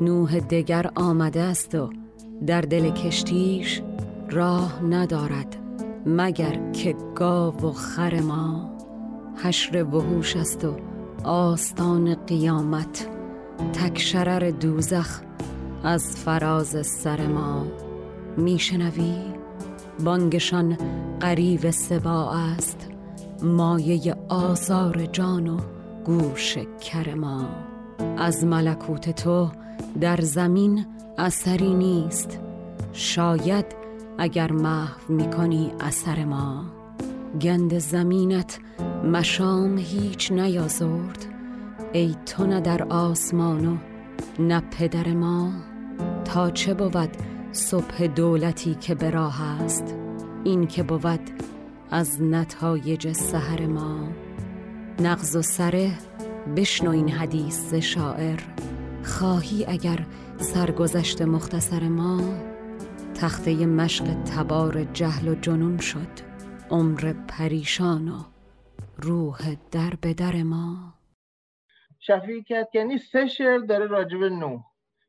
[0.00, 1.90] نوح دگر آمده است و
[2.46, 3.82] در دل کشتیش
[4.30, 5.56] راه ندارد
[6.06, 8.76] مگر که گاو و خر ما.
[9.44, 10.76] حشر وحوش است و
[11.24, 13.08] آستان قیامت
[13.72, 15.20] تک شرر دوزخ
[15.84, 17.66] از فراز سر ما.
[18.36, 19.14] میشنوی؟
[20.04, 20.78] بانگشان
[21.20, 22.88] قریب سبا است.
[23.42, 25.58] مایه آزار جان و
[26.04, 27.48] گوش کر ما.
[28.18, 29.50] از ملکوت تو
[30.00, 30.86] در زمین
[31.18, 32.40] اثری نیست.
[32.92, 33.66] شاید
[34.18, 36.64] اگر محو می‌کنی اثر ما.
[37.40, 38.58] گند زمینت
[39.04, 41.26] مشام هیچ نیازرد.
[41.92, 43.76] ای تو نه در آسمان و
[44.38, 45.52] نه پدر ما.
[46.24, 47.16] تا چه بود
[47.56, 49.96] صبح دولتی که به راه است
[50.44, 51.30] این که بود
[51.90, 54.08] از نتایج سحر ما.
[55.00, 55.90] نغز و سره
[56.56, 58.40] بشنو این حدیث شاعر.
[59.04, 60.06] خواهی اگر
[60.38, 62.20] سرگذشت مختصر ما
[63.14, 66.26] تخته مشق تبار جهل و جنون شد.
[66.70, 68.22] عمر پریشان و
[68.96, 70.94] روح در به در ما.
[71.98, 74.60] شفیع یعنی سه شعر داره راجب نوح.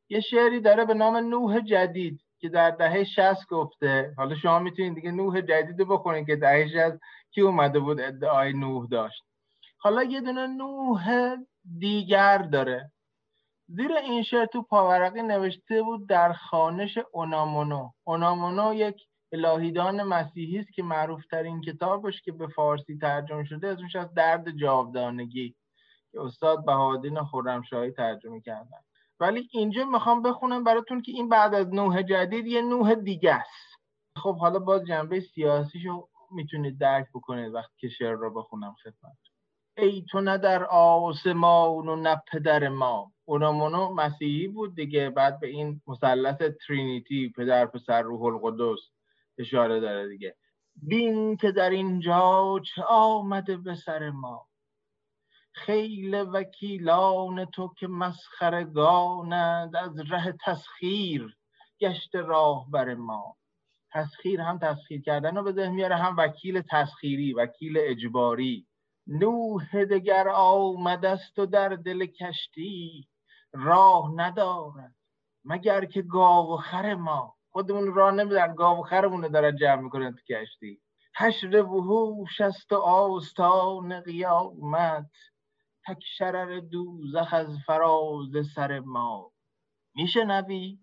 [0.10, 2.27] یه شعری داره به نام نوح جدید.
[2.40, 4.14] که در دهه 60 گفته.
[4.18, 7.00] حالا شما می‌تونید دیگه نوح جدید بخونید که دهه 60
[7.32, 9.24] کی اومده بود ادعای نوح داشت.
[9.78, 11.36] حالا یه دونه نوح
[11.80, 12.92] دیگر داره.
[13.68, 17.92] زیر این شعر تو پاورقی نوشته بود در خانش اونامونو.
[18.04, 23.96] اونامونو یک الهیدان مسیحی است که معروف ترین کتابش که به فارسی ترجمه شده اسمش
[23.96, 25.56] از درد جاودانگی
[26.12, 28.87] که استاد بهادین خرمشاهی ترجمه کردن.
[29.20, 33.78] ولی اینجا می‌خوام بخونم براتون که این بعد از نوح جدید یه نوح دیگه است.
[34.16, 39.18] خب حالا باز جنبه سیاسیشو می‌تونید درک بکنید وقتی که شعر رو بخونم خدمت.
[39.78, 43.12] ای تو نه در آسمان و نه پدر ما.
[43.26, 48.80] اونامونو مسیحی بود دیگه بعد به این مثلث ترینیتی پدر پسر روح القدس
[49.38, 50.36] اشاره داره دیگه.
[50.76, 54.48] بین که در اینجا چه آمده به سر ما.
[55.66, 61.38] خیل وکیلان تو که مسخرگانند از ره تسخیر
[61.80, 63.38] گشت راه بر ما.
[63.92, 68.68] تسخیر هم تسخیر کردن رو به ذهن میاره هم وکیل تسخیری وکیل اجباری.
[69.08, 73.08] نوح دگر آمده است و در دل کشتی
[73.54, 74.96] راه ندارد
[75.46, 77.36] مگر که گاو و خر ما.
[77.52, 80.82] خودمون راه نمیدن گاو و خرمون رو دارن جمع می‌کنن تو کشتی.
[81.18, 85.12] حشر وحوش است و آستان قیامت.
[85.88, 89.32] تک شرر دوزخ از فراز سر ما.
[89.96, 90.80] میشنوی؟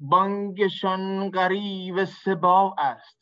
[0.00, 3.18] بانگشان غریب سبا است.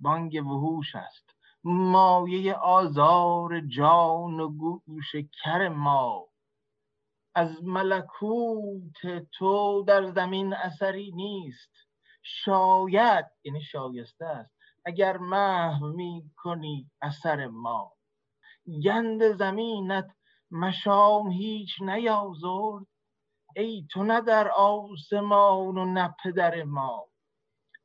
[0.00, 1.30] بانگ وحوش است.
[1.64, 6.28] مایه آزار جان و گوش کر ما.
[7.34, 11.70] از ملکوت تو در زمین اثری نیست.
[12.22, 17.92] شاید یعنی شایسته است اگر محو می کنی اثر ما.
[18.84, 20.10] گند زمینت
[20.50, 22.86] مشام هیچ نیازرد.
[23.56, 27.06] ای تو نه در آسمان و نه پدر ما.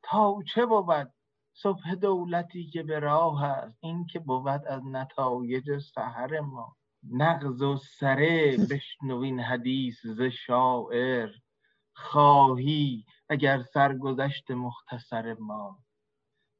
[0.04, 1.14] تا چه بود
[1.54, 6.76] صبح دولتی که به راه است؟ این که بود از نتایج سحر ما.
[7.04, 11.30] نغز و سره بشنوین حدیث ز شاعر.
[11.96, 15.80] خواهی اگر سرگذشت مختصر ما.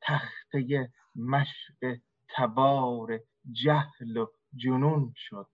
[0.02, 1.98] تخته مشق
[2.30, 3.20] تبار
[3.52, 5.50] جهل و جنون شد.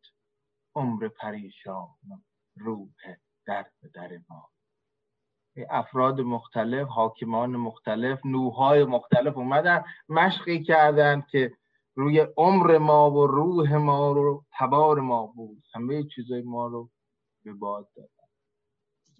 [0.75, 1.87] عمر پریشان
[2.55, 2.89] روح
[3.45, 4.49] در در ما.
[5.69, 11.57] افراد مختلف حاکمان مختلف نوهای مختلف اومدن مشقی کردن که
[11.95, 15.63] روی عمر ما و روح ما رو تبار ما بود.
[15.73, 16.89] همه چیزای ما رو
[17.43, 18.09] به باد دادن.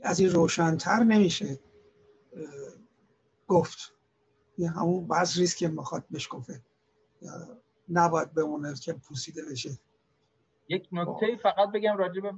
[0.04, 1.60] از این روشنتر نمیشه
[3.48, 3.91] گفت.
[4.58, 6.62] یه همون بذریست که می‌خواد بشکفه
[7.89, 9.80] نباید بمونه که پوسیده بشه.
[10.67, 12.32] یک نکته فقط بگم راجع به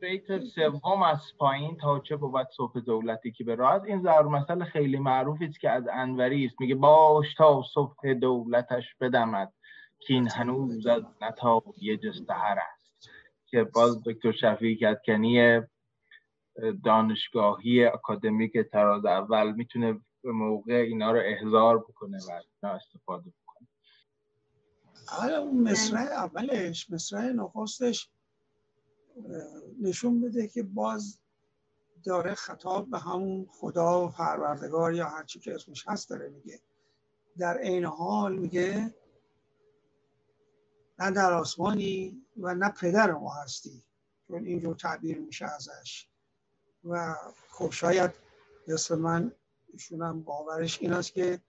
[0.00, 3.84] بیت سوم از پایین تا چه بود صبح دولتی که به راز.
[3.84, 6.60] این ضرور مسئله خیلی معروفی است که از انوری است.
[6.60, 9.52] میگه باش تا صبح دولتش بدمد
[9.98, 13.10] که این هنوز از نتایج سحر است.
[13.46, 15.60] که باز دکتر شفیع کدکنی
[16.84, 22.18] دانشگاهی اکادمیک تراز اول می‌تونه به موقع اینا رو احضار بکنه
[22.62, 23.32] و استفاده
[25.06, 28.10] حالا اون مصرع اولش مصرع نخستش
[29.80, 31.18] نشون بده که باز
[32.04, 36.60] داره خطاب به همون خدا و پروردگار یا هرچی که اسمش هست داره میگه.
[37.38, 38.94] در این حال میگه
[40.98, 43.82] نه در آسمانی و نه پدر ما هستی
[44.28, 46.08] چون اینجور تعبیر میشه ازش.
[46.84, 47.14] و
[47.48, 48.10] خب شاید
[48.68, 49.32] مثل من
[49.72, 51.40] ایشونم باورش این است که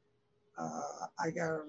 [1.18, 1.60] اگر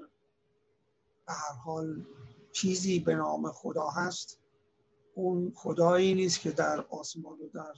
[1.26, 2.06] به هر حال
[2.52, 4.38] چیزی به نام خدا هست.
[5.14, 7.74] اون خدایی نیست که در آسمان و در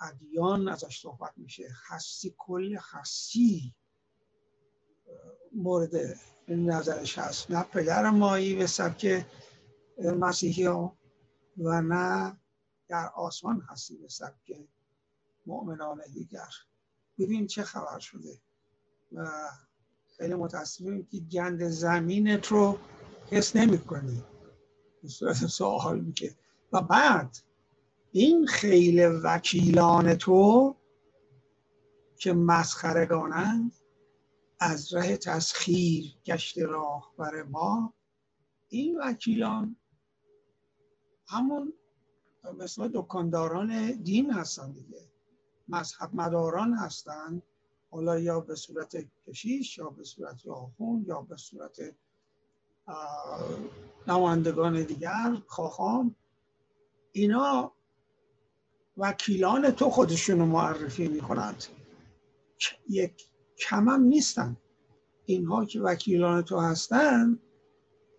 [0.00, 1.68] ادیان ازش صحبت میشه.
[1.86, 3.74] هستی کل هستی
[5.52, 5.90] مورد
[6.48, 7.50] نظرش هست.
[7.50, 9.26] نه پدر مایی به سبک
[9.98, 10.98] مسیحی ها
[11.58, 12.40] و نه
[12.88, 14.68] در آسمان هستی به سبک
[15.46, 16.48] مؤمنان دیگر.
[17.18, 18.40] ببین چه خبر شده.
[19.12, 19.48] و
[20.18, 22.78] خیلی متاسفیم که گند زمینت رو
[23.30, 24.24] حس نمی کنی
[25.02, 26.36] به صورت سوال میگه.
[26.72, 27.36] و بعد
[28.12, 30.76] این خیلی وکیلان تو
[32.16, 33.72] که مسخرگانند
[34.60, 37.94] از ره تسخیر گشت راه بر ما
[38.68, 39.76] این وکیلان
[41.26, 41.72] همون
[42.58, 45.10] مثل دکانداران دین هستن دیگه.
[45.68, 47.42] مذهب مداران هستند
[47.90, 51.94] حالا یا به صورت کشیش یا به صورت آخون یا به صورت
[54.08, 56.14] نمایندگان دیگر خواهان
[57.12, 57.72] اینا
[58.96, 61.64] وکیلان تو خودشون رو معرفی می‌کنند.
[62.88, 63.28] یک
[63.58, 64.56] کمم نیستن.
[65.24, 67.38] اینها که وکیلان تو هستن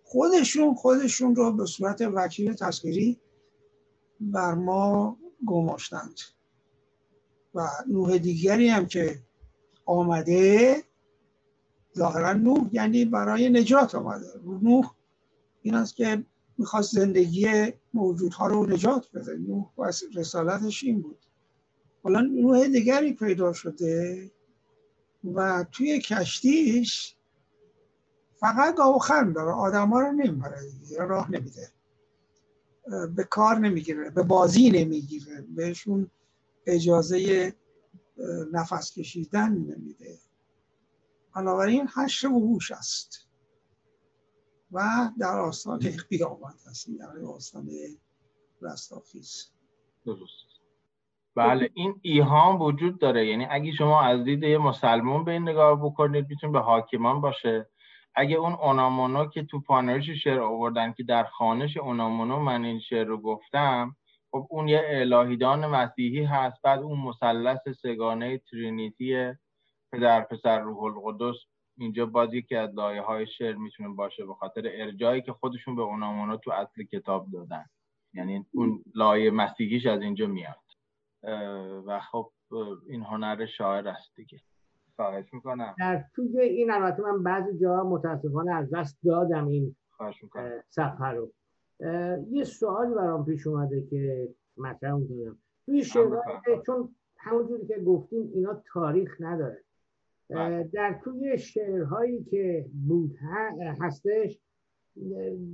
[0.04, 3.20] خودشون خودشون رو به صورت وکیل تصویری
[4.20, 5.16] بر ما
[5.46, 6.20] گماشتند.
[7.54, 9.22] و نوح دیگری هم که
[9.90, 10.76] آمده
[11.98, 14.26] ظاهرا نوح یعنی برای نجات آمده.
[14.62, 14.90] نوح
[15.62, 16.24] این است که
[16.58, 17.48] می‌خواست زندگی
[17.94, 19.36] موجودها رو نجات بده.
[19.36, 21.18] نوح و رسالتش این بود.
[22.02, 24.30] حالا نوح دیگری پیدا شده
[25.34, 27.16] و توی کشتیش
[28.40, 29.52] فقط گاوخن داره.
[29.52, 30.58] آدم ها رو نمی‌بره
[30.98, 31.68] راه نمیده.
[33.16, 35.46] به کار نمی‌گیره به بازی نمی‌گیره.
[35.56, 36.10] بهشون
[36.66, 37.52] اجازه
[38.52, 40.18] نفس کشیدن نمیده
[41.34, 43.30] بنابراین حشر وحوش است.
[44.72, 45.78] و در آستان
[46.10, 47.68] قیامت هست در آستان
[48.62, 49.50] رستاخیز.
[50.06, 50.50] درست.
[51.34, 53.26] بله این ایهام وجود داره.
[53.26, 57.68] یعنی اگه شما از دید یه مسلمان به این نگاه بکنید میتون به حاکمان باشه.
[58.14, 63.04] اگه اون اونامونو که تو پانرش شعر آوردن که در خانش اونامونو من این شعر
[63.04, 63.96] رو گفتم
[64.30, 69.32] خب اون یه الهیدان مسیحی هست بعد اون مثلث سگانه ترینیتی
[69.92, 71.36] پدر پسر روح القدس
[71.78, 75.82] اینجا باز یکی از لایه های شعر می‌تونه باشه به خاطر ارجایی که خودشون به
[75.82, 77.64] اونامونو تو اصل کتاب دادن.
[78.12, 80.56] یعنی اون لایه مسیحیش از اینجا میاد.
[81.86, 82.32] و خب
[82.88, 84.40] این هنر شاعر است دیگه.
[84.96, 85.74] خواهش می‌کنم.
[85.78, 89.76] در توی این البته من بعضی جا متاسفانه از دست دادم این
[90.68, 91.32] صفحه رو.
[92.30, 98.62] یه سوالی برام پیش اومده که مطرح کنم توی شعرهایی چون همونجوری که گفتیم اینا
[98.72, 99.64] تاریخ نداره.
[100.30, 100.70] بله.
[100.72, 103.16] در توی شعرهایی که بود
[103.80, 104.40] هستش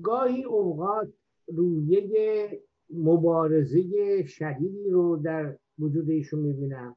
[0.03, 1.09] گاهی اوقات
[1.47, 2.61] رویه
[2.91, 3.83] مبارزه
[4.27, 6.97] شدیدی رو در وجود ایشون می‌بینم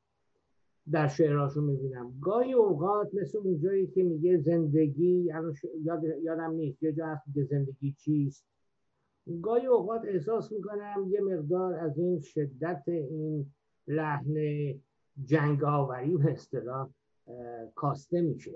[0.91, 2.13] در شعرهاشون می‌بینم.
[2.21, 5.31] گاهی اوقات مثل اون جایی که میگه زندگی
[5.83, 8.45] یاد یادم نیست یه جا هست که زندگی چیست؟
[9.41, 13.53] گاهی اوقات احساس می‌کنم یه مقدار از این شدت این
[13.87, 14.35] لحن
[15.25, 16.89] جنگاوری و اصطلاح
[17.75, 18.51] کاسته میشه.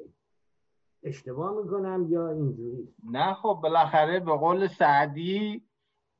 [1.03, 5.63] اشتباه می‌کنم یا اینجوری؟ نه خب بالاخره به قول سعدی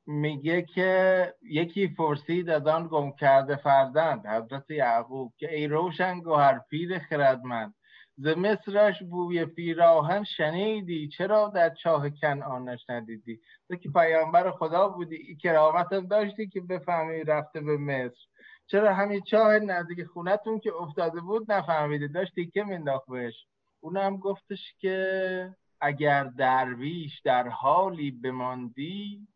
[0.06, 6.60] میگه که یکی فرسید از آن گم کرده فرزند حضرت یعقوب که ای روشن گوهر
[6.70, 7.74] پیر خردمند
[8.16, 15.36] ز مصرش بوی پیراهن شنیدی؟ چرا در چاه کنعانش ندیدی؟ تو که پیامبر خدا بودی
[15.36, 18.26] کرامتم داشتی که بفهمی رفته به مصر.
[18.66, 23.46] چرا همین چاه نزدیک خونتون که افتاده بود نفهمیدی؟ داشتی که مینداخت بهش
[23.80, 29.28] اونم گفتش که اگر درویش در حالی بماندی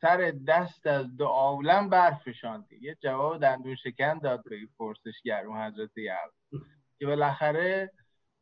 [0.00, 2.76] سر دست از دو عالم برفشاندی.
[2.80, 6.37] یه جواب دندون شکن داد به پرسشگر اون حضرت یعقوب.
[6.98, 7.92] که بالاخره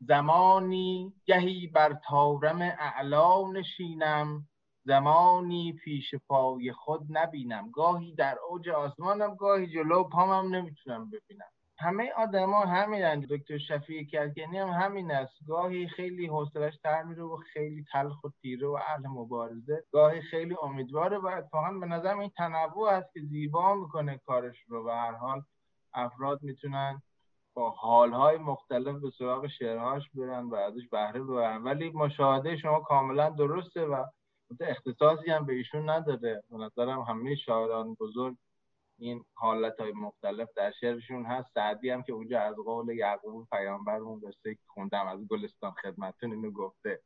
[0.00, 4.48] زمانی گهی بر تارم اعلا نشینم
[4.84, 7.70] زمانی پیش پای خود نبینم.
[7.70, 11.46] گاهی در اوج آسمانم گاهی جلو پامم نمی‌تونم ببینم.
[11.78, 15.34] همه آدما همین دکتر شفیع کلکنی هم همین است.
[15.48, 19.84] گاهی خیلی حوصلش تر میره و خیلی تلخ و تیره و اهل مبارزه.
[19.92, 24.86] گاهی خیلی امیدواره و اتفاقا به نظرم این تنوع است که زیبا می‌کنه کارش رو.
[24.86, 25.42] و هر حال
[25.94, 27.02] افراد می‌تونن
[27.56, 33.30] با حالهای مختلف به سراغ شعرهاش برن و ازش بهره ببرن ولی مشاهده شما کاملا
[33.30, 34.04] درسته و
[34.60, 38.36] اختصاصی هم به ایشون نداره به نظرم همه شاعران بزرگ
[38.98, 41.54] این حالت های مختلف در شعرشون هست.
[41.54, 46.50] سعدی هم که اونجا از قول یعقوب پیامبر اون قصه خوندم از گلستان خدمتون اینو
[46.50, 47.00] گفته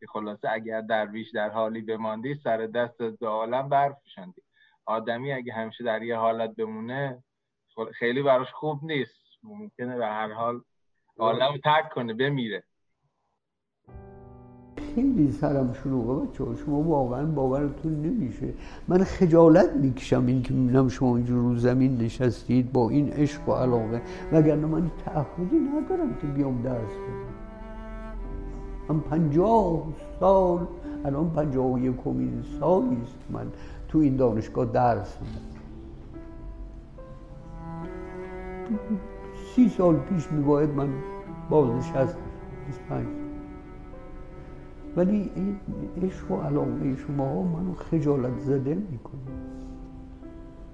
[0.00, 3.96] که خلاصه اگر درویش در حالی بماندی سر دست دو عالم
[4.86, 7.24] آدمی اگه همیشه در یه حالت بمونه
[7.94, 9.21] خیلی براش خوب نیست.
[9.44, 10.60] ممکنه به هر حال
[11.18, 12.62] عالم ترک کنه بمیره.
[14.94, 18.54] خیلی سرم شلوغه بچه شما واقعا باورتون نمیشه.
[18.88, 23.52] من خجالت می‌کشم این که می‌بینم شما اینجور رو زمین نشستید با این عشق و
[23.52, 24.02] علاقه.
[24.32, 27.32] وگرنه من تعهدی ندارم که بیام درس بدم.
[28.88, 29.82] من پنجاه
[30.20, 30.66] سال
[31.04, 33.52] الان پنجاه و یکمین سالی است من
[33.88, 35.52] تو این دانشگاه درس میدم
[39.54, 40.88] سی سال پیش میباید من
[41.50, 42.16] بازنشست
[42.66, 43.06] 25
[44.96, 45.56] ولی این
[46.02, 49.20] عشق و علاقه شما منو خجالت زده می‌کنه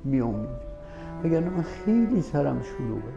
[0.05, 0.47] میام
[1.25, 3.13] اگر من خیلی سرم شلوغه.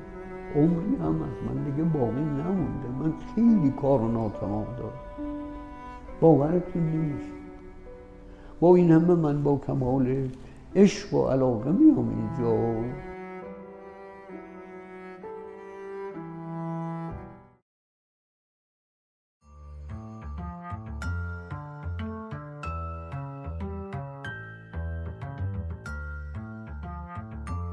[0.55, 2.87] عمری هم از من دیگه باقی نمونده.
[2.99, 5.27] من خیلی کار ناتمام دارم.
[6.21, 7.31] باورتون نیست
[8.59, 10.29] با این همه من با کمال
[10.75, 12.83] عشق و علاقه میام اینجا.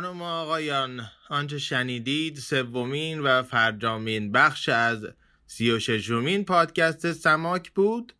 [0.00, 5.06] خانم و آقایان آنچه شنیدید سومین و فرجامین بخش از
[5.46, 8.12] سی و ششمین پادکست سماک بود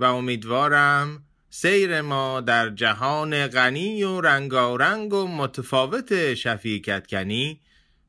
[0.00, 7.60] و امیدوارم سیر ما در جهان غنی و رنگارنگ و متفاوت شفیع کتکنی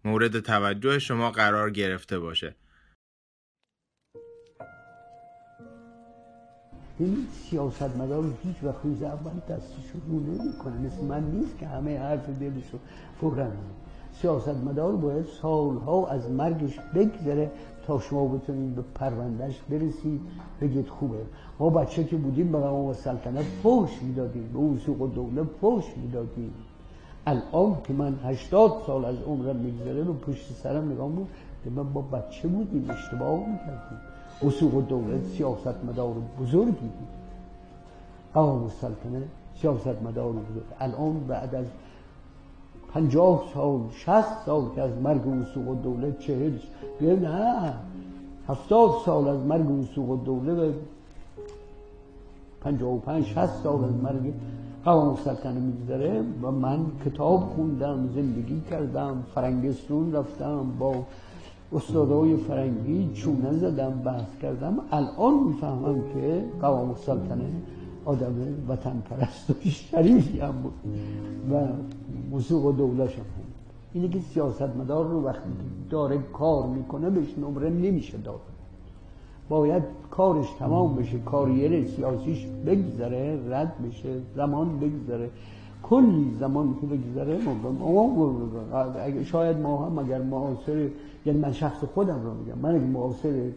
[0.06, 2.56] مورد توجه شما قرار گرفته باشه.
[7.00, 12.00] این سیاست مدار هیچ وقت روز اول دستش رو نمی‌کنه مثل من نیست که همه
[12.00, 12.80] حرف دلشو
[13.22, 13.48] فورا
[14.22, 17.52] سیاست مدار باید سالها از مرگش بگذره
[17.88, 20.22] تا شما بتونید به پروندهش برسید.
[20.62, 21.18] بگید خوبه.
[21.60, 26.54] ما بچه که بودیم به و سلطنت فوش می‌دادیم به وسوق و دوله فوش می‌دادیم.
[27.28, 31.28] الان که من هشتاد سال از عمرم میگذره رو پشت سرم نگاه بود
[31.76, 34.00] من با بچه بودیم اشتباه می‌کردیم.
[34.48, 37.08] وسوق و دولت سیاست مدار بزرگی بود.
[38.34, 39.24] قوام السلطنه
[39.62, 40.64] سیاست مدار بزرگ.
[40.80, 41.66] الان بعد از
[42.96, 46.52] پنجاه سال شست سال که از مرگ وسوق و دولت چهل
[47.02, 47.74] نه
[48.48, 50.74] هفتاد سال از مرگ وسوق و دولت به
[52.62, 54.34] پنجاه و پنج شست سال از مرگ
[54.86, 60.96] قوام السلطنه میگذره و من کتاب خوندم زندگی کردم فرنگستون رفتم با
[61.74, 64.78] استادای فرنگی چونه زدم بحث کردم.
[64.92, 67.46] الان می‌فهمم که قوام السلطنه
[68.06, 68.36] آدم
[68.68, 70.74] وطن پرست و شریفی هم بود
[71.52, 71.68] و
[72.32, 73.46] موسیق و دولش هم بود.
[73.94, 75.50] اینه که سیاست مدار رو وقتی
[75.90, 78.40] داره کار می‌کنه بهش نمره نمیشه داد.
[79.50, 85.30] باید کارش تمام بشه کاریر سیاسیش بگذره رد بشه زمان بگذره.
[85.84, 87.40] کلی زمان که بگذره
[89.24, 90.90] شاید ما هم اگر معاصر
[91.26, 93.50] یعنی من شخص خودم رو میگم من اگر معاصر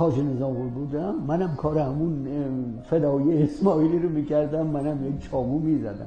[0.00, 2.28] خاج نظام بودم منم کار همون
[2.90, 6.06] فدایی اسماعیلی رو می‌کردم منم یک چامو می‌زدم.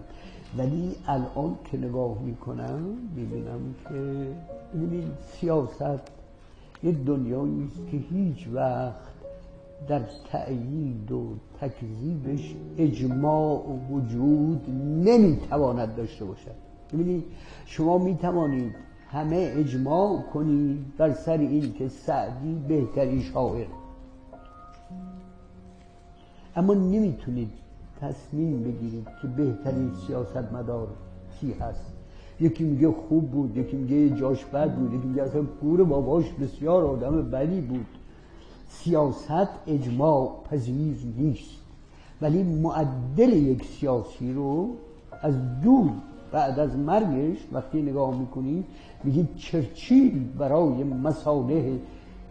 [0.57, 2.79] ولی الان که نگاه می‌کنم
[3.15, 4.27] می‌بینم که
[4.75, 6.01] ببینید سیاست
[6.83, 9.13] یه دنیایی است که هیچ وقت
[9.87, 11.23] در تأیید و
[11.61, 14.69] تکذیبش اجماع وجود
[15.05, 16.55] نمی‌تواند داشته باشد.
[16.93, 17.23] ببینید
[17.65, 18.75] شما می‌توانید
[19.07, 23.65] همه اجماع کنید بر سر این که سعدی بهترین شاعر.
[26.55, 27.49] اما نمی‌تونید
[28.01, 30.87] تصمیم بگیرید که بهترین سیاست مدار
[31.39, 31.93] کی هست.
[32.39, 36.85] یکی میگه خوب بود یکی میگه جاش بد بود یکی میگه اصلا پور باباش بسیار
[36.85, 37.85] آدم بدی بود.
[38.69, 41.59] سیاست اجماع پذیر نیست.
[42.21, 44.69] ولی معدل یک سیاسی رو
[45.21, 45.91] از دور
[46.31, 48.65] بعد از مرگش وقتی نگاه می‌کنید
[49.03, 51.79] میگید چرچیل برای مساله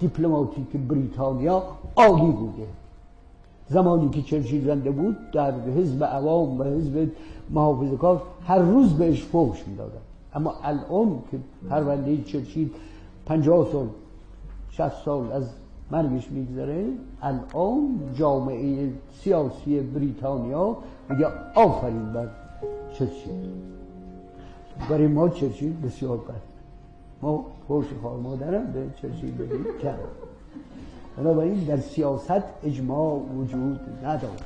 [0.00, 1.62] دیپلماتیک بریتانیا
[1.96, 2.66] عالی بوده.
[3.72, 7.08] زمانی که چرچیل زنده بود در حزب عوام و حزب
[7.50, 10.00] محافظه کار هر روز بهش فوش می‌دادن.
[10.34, 11.38] اما الان که
[11.70, 12.70] پرونده چرچیل
[13.26, 13.86] پنجاه سال
[14.70, 15.50] شست سال از
[15.90, 16.86] مرگش میگذره
[17.22, 20.76] الان جامعه سیاسی بریتانیا
[21.08, 22.28] میگه آفرین بر
[22.92, 23.32] چرچیل.
[24.90, 26.52] برای ما چرچیل بسیار بد.
[27.22, 29.98] ما پرش خواه مادرم به چرچیل بدیم کرد.
[31.16, 34.44] بنابراین در سیاست اجماع وجود ندارد.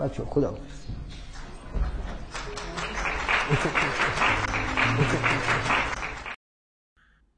[0.00, 0.54] بچه خدا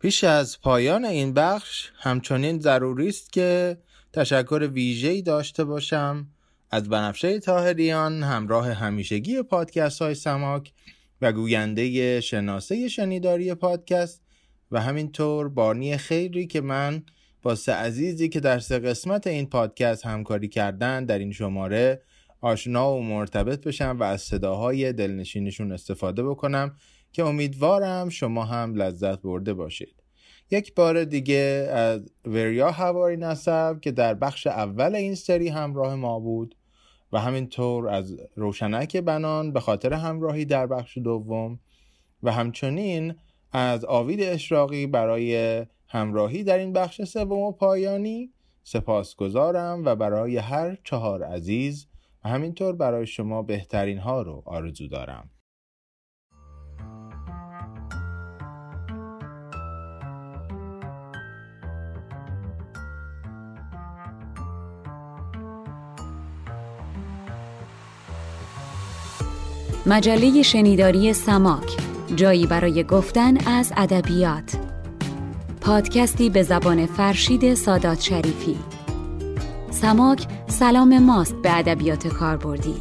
[0.00, 3.78] پیش از پایان این بخش همچنین ضروری است که
[4.12, 6.26] تشکر ویژه‌ای داشته باشم
[6.70, 10.72] از بنفشه تاهریان همراه همیشگی پادکست های سماک
[11.22, 14.22] و گوینده شناسه شنیداری پادکست
[14.73, 17.03] و همینطور بانی خیری که من
[17.43, 22.03] با سه عزیزی که در سه قسمت این پادکست همکاری کردن در این شماره
[22.41, 26.77] آشنا و مرتبط بشم و از صداهای دلنشینشون استفاده بکنم
[27.12, 30.03] که امیدوارم شما هم لذت برده باشید.
[30.51, 36.20] یک بار دیگه از وریا هواری نصب که در بخش اول این سری همراه ما
[36.20, 36.57] بود
[37.12, 41.61] و همینطور از روشنک بنان به خاطر همراهی در بخش دوم
[42.23, 43.14] و همچنین
[43.53, 48.32] از آوید اشراقی برای همراهی در این بخش سوم و پایانی
[48.62, 51.86] سپاسگزارم و برای هر چهار عزیز
[52.24, 55.30] و همینطور برای شما بهترین ها رو آرزو دارم.
[69.86, 74.56] مجله شنیداری سماک جایی برای گفتن از ادبیات.
[75.60, 78.58] پادکستی به زبان فرشید سادات شریفی.
[79.70, 82.76] سماک سلام ماست به ادبیات کاربردی.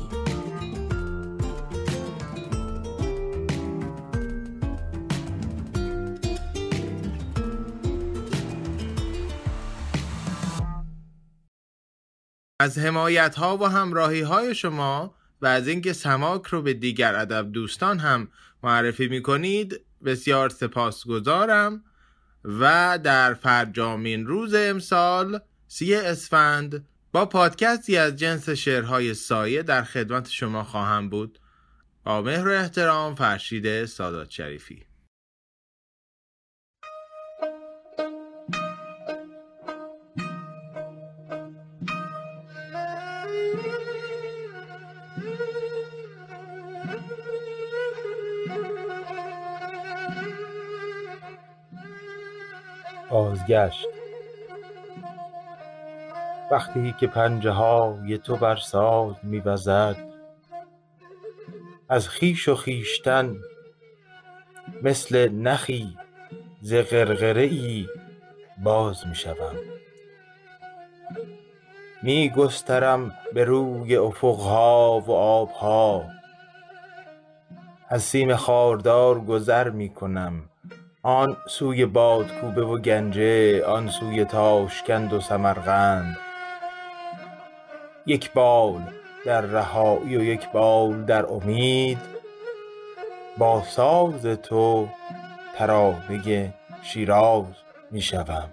[12.59, 17.51] از حمایت ها و همراهی های شما و از اینکه سماک رو به دیگر ادب
[17.51, 18.27] دوستان هم
[18.63, 21.83] معرفی می کنید بسیار سپاسگزارم.
[22.43, 30.29] و در فرجامین روز امسال سی اسفند با پادکستی از جنس شعرهای سایه در خدمت
[30.29, 31.39] شما خواهم بود.
[32.03, 34.90] با مهر و احترام فرشید سادات شریفی.
[53.11, 53.87] بازگشت
[56.51, 59.95] وقتی که پنجه های تو بر ساز میوزد
[61.89, 63.37] از خیش و خیشتن
[64.83, 65.97] مثل نخی
[66.61, 67.87] ز غرغره ای
[68.63, 69.55] باز می‌شوم.
[72.03, 76.05] می گسترم به روی افقها و آبها.
[77.89, 80.50] از سیم خاردار گذر می کنم
[81.03, 86.17] آن سوی بادکوبه و گنجه آن سوی تاشکند و سمرقند.
[88.05, 88.81] یک بال
[89.25, 91.97] در رهایی و یک بال در امید.
[93.37, 94.87] با ساز تو
[95.55, 97.45] ترانه شیراز
[97.91, 98.49] می شوم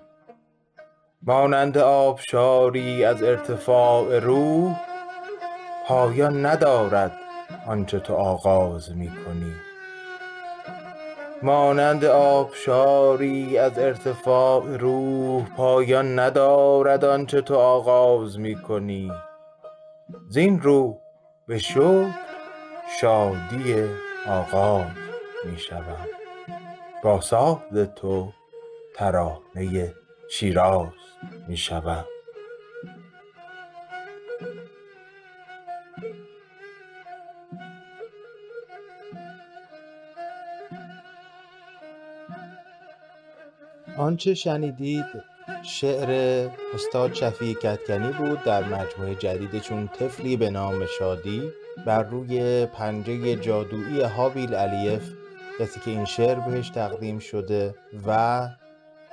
[1.23, 4.77] مانند آبشاری از ارتفاع روح
[5.87, 7.13] پایان ندارد
[7.67, 9.68] آنچه تو آغاز می کنی
[11.43, 19.13] مانند آبشاری از ارتفاع روح پایان ندارد آنچه تو آغاز می کنی
[20.29, 21.01] زین رو
[21.47, 22.11] به شکر
[23.01, 23.85] شادی
[24.29, 24.87] آغاز
[25.45, 26.07] می شوم
[27.05, 28.33] با ساز تو
[28.95, 29.95] ترانه
[30.31, 30.89] شیراز
[31.49, 32.05] می شوم
[43.99, 45.05] آنچه شنیدید
[45.63, 46.11] شعر
[46.75, 51.53] استاد شفیع کتکنی بود در مجموعه جدید چون طفلی به نام شادی
[51.87, 55.03] بر روی پنجه جادویی هابیل علیف
[55.61, 57.75] کسی که این شعر بهش تقدیم شده
[58.07, 58.49] و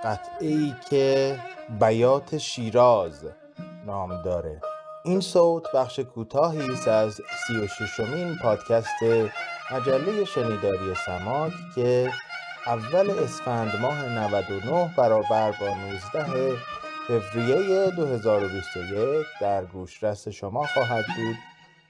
[0.03, 1.35] قطعی که
[1.79, 3.25] بیات شیراز
[3.85, 4.61] نام داره.
[5.05, 9.03] این صوت بخش کوتاهی است از سی و پادکست
[9.71, 12.11] مجله شنیداری سماک که
[12.67, 16.57] اول اسفند ماه 99 برابر با 19
[17.07, 21.35] فوریه 2021 در گوشرس شما خواهد بود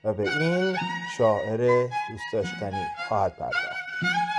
[0.04, 0.78] و به این
[1.18, 4.35] شاعر دوست داشتنی خواهد پرداخت.